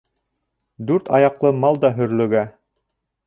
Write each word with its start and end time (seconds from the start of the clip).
Дүрт 0.91 1.11
аяҡлы 1.19 1.53
мал 1.65 1.79
да 1.85 1.93
һөрлөгә. 1.99 2.45